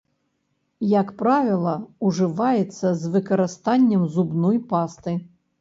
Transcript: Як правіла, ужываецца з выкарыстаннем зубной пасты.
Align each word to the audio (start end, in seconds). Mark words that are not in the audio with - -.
Як 0.99 1.11
правіла, 1.19 1.75
ужываецца 2.11 2.87
з 3.03 3.13
выкарыстаннем 3.17 4.11
зубной 4.17 4.57
пасты. 4.73 5.19